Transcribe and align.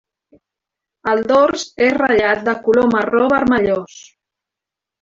El 1.11 1.21
dors 1.31 1.67
és 1.89 1.93
ratllat 1.99 2.43
de 2.49 2.57
color 2.65 2.89
marró 2.97 3.23
vermellós. 3.37 4.03